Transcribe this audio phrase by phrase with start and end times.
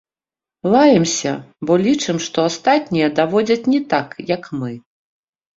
[0.75, 1.33] Лаемся,
[1.69, 4.71] бо лічым, што астатнія даводзяць не так, як мы!